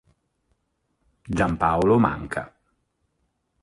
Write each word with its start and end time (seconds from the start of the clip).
Giampaolo 1.37 1.99
Manca. 1.99 2.51